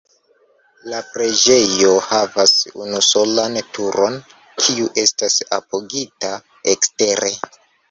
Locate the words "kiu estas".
4.65-5.39